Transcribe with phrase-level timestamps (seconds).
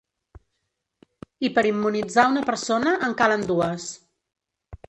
[1.49, 3.87] I per immunitzar una persona en calen dues.